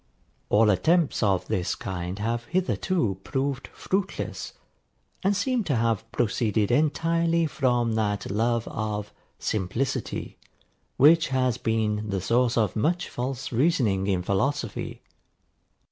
[0.49, 4.53] All attempts of this kind have hitherto proved fruitless,
[5.21, 10.39] and seem to have proceeded entirely from that love of SIMPLICITY
[10.97, 15.03] which has been the source of much false reasoning in philosophy.